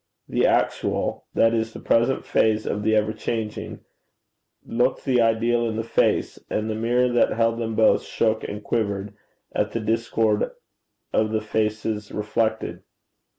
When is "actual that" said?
0.47-1.53